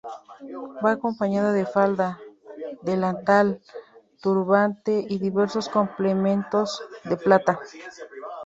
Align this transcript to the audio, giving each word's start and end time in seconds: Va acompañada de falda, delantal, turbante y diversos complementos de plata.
Va 0.83 0.89
acompañada 0.93 1.53
de 1.53 1.67
falda, 1.67 2.17
delantal, 2.81 3.61
turbante 4.19 5.05
y 5.07 5.19
diversos 5.19 5.69
complementos 5.69 6.81
de 7.03 7.17
plata. 7.17 7.59